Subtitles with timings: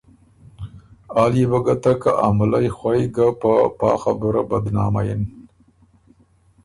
[1.21, 5.21] آ ليې بو ګۀ تک که ا مُلئ خوئ ګه په پا خبُره بدنامئ اِن